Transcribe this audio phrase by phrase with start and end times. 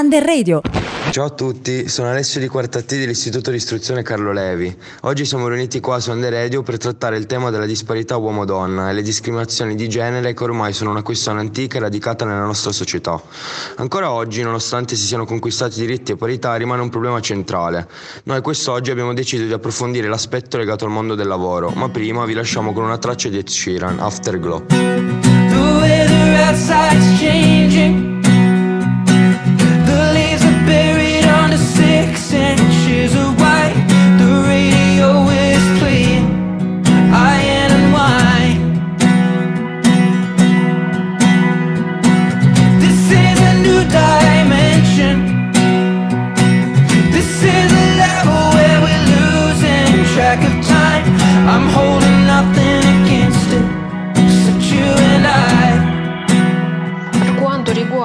[0.00, 0.62] Under Radio.
[1.10, 4.74] Ciao a tutti, sono Alessio di Quarta T dell'Istituto di Istruzione Carlo Levi.
[5.02, 8.94] Oggi siamo riuniti qua su Under Radio per trattare il tema della disparità uomo-donna e
[8.94, 13.20] le discriminazioni di genere che ormai sono una questione antica e radicata nella nostra società.
[13.76, 17.86] Ancora oggi, nonostante si siano conquistati diritti e parità, rimane un problema centrale.
[18.22, 22.32] Noi quest'oggi abbiamo deciso di approfondire l'aspetto legato al mondo del lavoro, ma prima vi
[22.32, 24.64] lasciamo con una traccia di Ed Sheeran, Afterglow.
[24.64, 24.76] The
[25.78, 28.19] weather outside's changing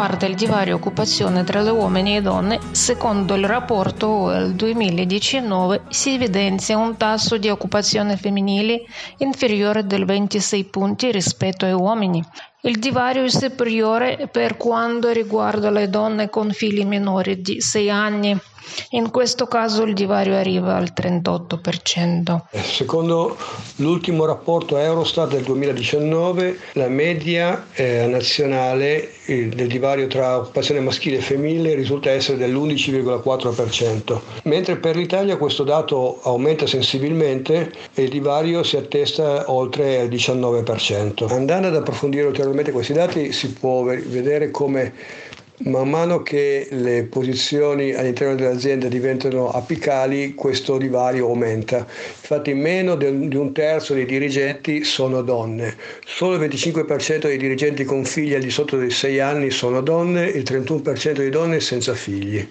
[0.06, 6.12] riguarda il divario occupazione tra le uomini e donne, secondo il rapporto UEL 2019 si
[6.12, 8.84] evidenzia un tasso di occupazione femminile
[9.18, 12.24] inferiore del 26 punti rispetto ai uomini.
[12.62, 18.40] Il divario è superiore per quanto riguarda le donne con figli minori di 6 anni
[18.92, 22.42] in questo caso il divario arriva al 38%.
[22.62, 23.38] Secondo
[23.78, 31.18] l'ultimo rapporto Eurostat del 2019, la media eh, nazionale eh, del divario tra occupazione maschile
[31.18, 38.64] e femminile risulta essere dell'11,4%, mentre per l'Italia questo dato aumenta sensibilmente e il divario
[38.64, 41.32] si attesta oltre il 19%.
[41.32, 44.94] Andando ad approfondire ulteriormente questi dati si può vedere come
[45.58, 51.78] Man mano che le posizioni all'interno dell'azienda diventano apicali, questo divario aumenta.
[51.78, 53.06] Infatti meno di
[53.38, 58.50] un terzo dei dirigenti sono donne, solo il 25% dei dirigenti con figli al di
[58.50, 62.46] sotto dei 6 anni sono donne, il 31% di donne senza figli.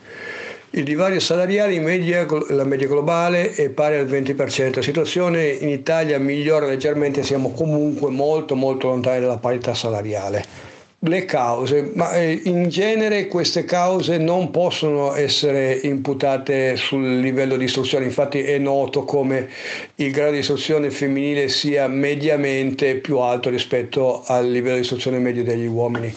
[0.71, 5.69] Il divario salariale in media, la media globale è pari al 20%, la situazione in
[5.69, 10.73] Italia migliora leggermente, siamo comunque molto molto lontani dalla parità salariale
[11.07, 17.65] le cause, ma eh, in genere queste cause non possono essere imputate sul livello di
[17.65, 19.49] istruzione, infatti è noto come
[19.97, 25.45] il grado di istruzione femminile sia mediamente più alto rispetto al livello di istruzione medio
[25.45, 26.15] degli uomini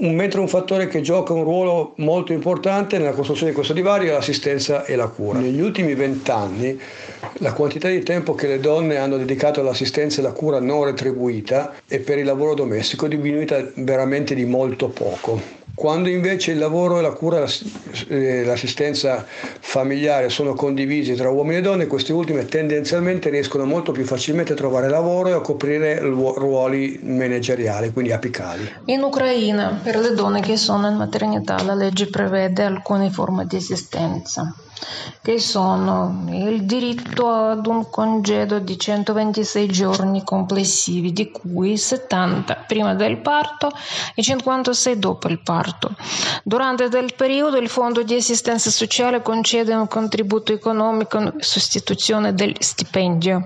[0.00, 4.12] mentre un fattore che gioca un ruolo molto importante nella costruzione di questo divario è
[4.12, 5.38] l'assistenza e la cura.
[5.38, 6.78] Negli ultimi vent'anni
[7.38, 11.74] la quantità di tempo che le donne hanno dedicato all'assistenza e alla cura non retribuita
[11.88, 15.65] e per il lavoro domestico è diminuita veramente di molto poco.
[15.76, 17.44] Quando invece il lavoro e la cura
[18.08, 24.06] e l'assistenza familiare sono condivisi tra uomini e donne, queste ultime tendenzialmente riescono molto più
[24.06, 28.66] facilmente a trovare lavoro e a coprire ruoli manageriali, quindi apicali.
[28.86, 33.56] In Ucraina, per le donne che sono in maternità, la legge prevede alcune forme di
[33.56, 34.54] assistenza
[35.22, 42.94] che sono il diritto ad un congedo di 126 giorni complessivi, di cui 70 prima
[42.94, 43.72] del parto
[44.14, 45.94] e 56 dopo il parto.
[46.44, 52.54] Durante il periodo il Fondo di assistenza sociale concede un contributo economico in sostituzione del
[52.60, 53.44] stipendio.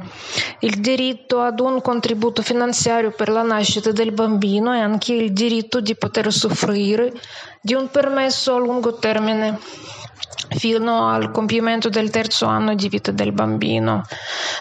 [0.60, 5.80] Il diritto ad un contributo finanziario per la nascita del bambino e anche il diritto
[5.80, 7.12] di poter usufruire
[7.62, 9.58] di un permesso a lungo termine
[10.56, 14.04] fino al compimento del terzo anno di vita del bambino.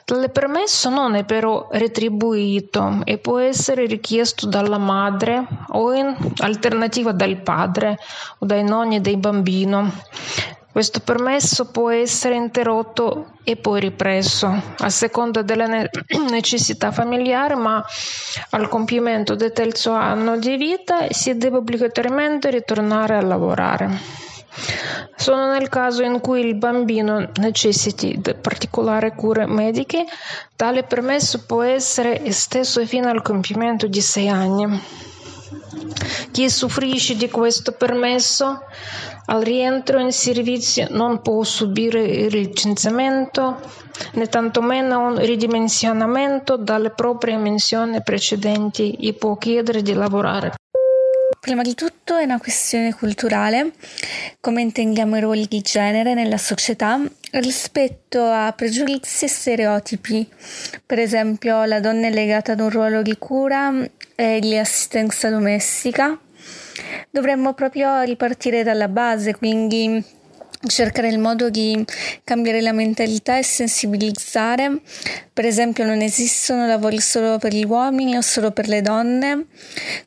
[0.05, 7.11] Tale permesso non è però retribuito e può essere richiesto dalla madre o in alternativa
[7.11, 7.97] dal padre
[8.39, 9.91] o dai nonni del bambino.
[10.71, 15.65] Questo permesso può essere interrotto e poi ripreso a seconda della
[16.29, 17.83] necessità familiare, ma
[18.51, 24.28] al compimento del terzo anno di vita si deve obbligatoriamente ritornare a lavorare.
[25.15, 30.05] Sono nel caso in cui il bambino necessiti di particolari cure mediche,
[30.55, 34.81] tale permesso può essere esteso fino al compimento di sei anni.
[36.31, 38.63] Chi soffrisce di questo permesso
[39.25, 43.59] al rientro in servizio non può subire il licenziamento
[44.13, 50.53] né tantomeno un ridimensionamento dalle proprie mansioni precedenti e può chiedere di lavorare.
[51.39, 53.71] Prima di tutto è una questione culturale,
[54.41, 56.99] come intendiamo i ruoli di genere nella società
[57.31, 60.27] rispetto a pregiudizi e stereotipi.
[60.85, 63.73] Per esempio, la donna è legata ad un ruolo di cura
[64.15, 66.19] e di assistenza domestica.
[67.09, 70.03] Dovremmo proprio ripartire dalla base, quindi
[70.67, 71.85] cercare il modo di
[72.23, 74.81] cambiare la mentalità e sensibilizzare.
[75.31, 79.45] Per esempio non esistono lavori solo per gli uomini o solo per le donne,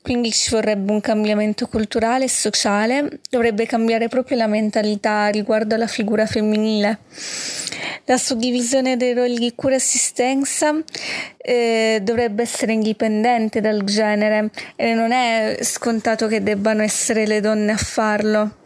[0.03, 5.87] quindi ci vorrebbe un cambiamento culturale e sociale, dovrebbe cambiare proprio la mentalità riguardo alla
[5.87, 6.99] figura femminile.
[8.05, 10.75] La suddivisione dei ruoli di cura e assistenza
[11.37, 17.73] eh, dovrebbe essere indipendente dal genere e non è scontato che debbano essere le donne
[17.73, 18.57] a farlo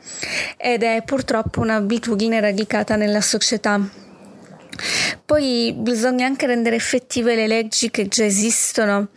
[0.56, 4.05] ed è purtroppo un'abitudine radicata nella società.
[5.24, 9.08] Poi bisogna anche rendere effettive le leggi che già esistono.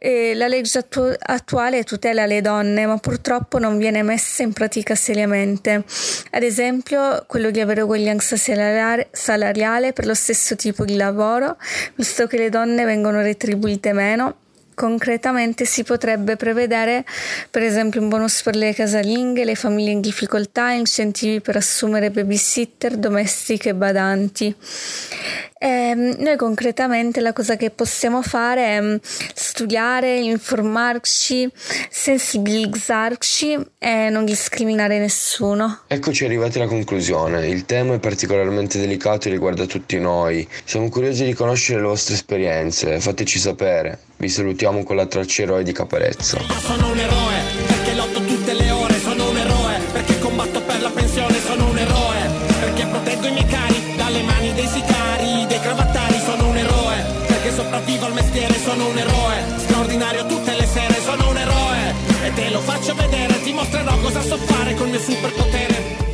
[0.00, 4.94] E la legge attu- attuale tutela le donne, ma purtroppo non viene messa in pratica
[4.94, 5.84] seriamente.
[6.30, 11.56] Ad esempio, quello di avere uguaglianza salariale per lo stesso tipo di lavoro,
[11.96, 14.36] visto che le donne vengono retribuite meno
[14.78, 17.04] Concretamente si potrebbe prevedere
[17.50, 22.96] per esempio un bonus per le casalinghe, le famiglie in difficoltà, incentivi per assumere babysitter,
[22.96, 24.54] domestiche e badanti.
[25.58, 28.96] E ehm, noi concretamente la cosa che possiamo fare è mm,
[29.34, 31.50] studiare, informarci,
[31.90, 35.80] sensibilizzarci e non discriminare nessuno.
[35.88, 37.48] Eccoci arrivati alla conclusione.
[37.48, 40.46] Il tema è particolarmente delicato e riguarda tutti noi.
[40.64, 43.98] Siamo curiosi di conoscere le vostre esperienze, fateci sapere.
[44.16, 46.38] Vi salutiamo con la traccia eroe di Caparezza.
[46.38, 50.80] Io sono un eroe perché lotto tutte le ore, sono un eroe perché combatto per
[50.82, 55.17] la pensione, sono un eroe perché proteggo i miei cari dalle mani dei sicari,
[57.68, 59.58] sopravvivo al mestiere, sono un eroe.
[59.58, 61.94] Straordinario tutte le sere, sono un eroe.
[62.24, 66.07] E te lo faccio vedere, ti mostrerò cosa so fare col mio superpotere.